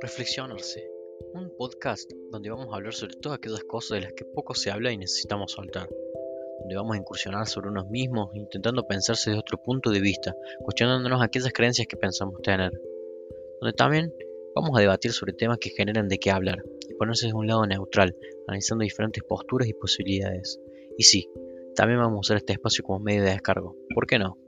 Reflexionarse, 0.00 0.90
un 1.34 1.50
podcast 1.56 2.10
donde 2.30 2.50
vamos 2.50 2.68
a 2.72 2.76
hablar 2.76 2.94
sobre 2.94 3.16
todas 3.16 3.38
aquellas 3.38 3.64
cosas 3.64 3.96
de 3.96 4.00
las 4.02 4.12
que 4.12 4.24
poco 4.24 4.54
se 4.54 4.70
habla 4.70 4.92
y 4.92 4.98
necesitamos 4.98 5.52
soltar, 5.52 5.88
donde 6.60 6.76
vamos 6.76 6.94
a 6.94 6.98
incursionar 6.98 7.46
sobre 7.48 7.70
unos 7.70 7.88
mismos, 7.88 8.30
intentando 8.34 8.86
pensarse 8.86 9.30
desde 9.30 9.40
otro 9.40 9.58
punto 9.62 9.90
de 9.90 10.00
vista, 10.00 10.34
cuestionándonos 10.62 11.22
aquellas 11.22 11.52
creencias 11.52 11.88
que 11.88 11.96
pensamos 11.96 12.40
tener, 12.42 12.70
donde 13.60 13.72
también 13.76 14.14
vamos 14.54 14.78
a 14.78 14.80
debatir 14.80 15.12
sobre 15.12 15.32
temas 15.32 15.58
que 15.58 15.70
generan 15.70 16.08
de 16.08 16.18
qué 16.18 16.30
hablar 16.30 16.62
y 16.88 16.94
ponerse 16.94 17.26
de 17.26 17.34
un 17.34 17.46
lado 17.46 17.66
neutral, 17.66 18.16
analizando 18.46 18.84
diferentes 18.84 19.24
posturas 19.24 19.68
y 19.68 19.72
posibilidades. 19.74 20.60
Y 20.96 21.02
sí, 21.02 21.28
también 21.74 21.98
vamos 21.98 22.16
a 22.16 22.20
usar 22.20 22.36
este 22.36 22.52
espacio 22.52 22.84
como 22.84 23.00
medio 23.00 23.22
de 23.22 23.30
descargo, 23.30 23.76
¿por 23.94 24.06
qué 24.06 24.18
no? 24.18 24.38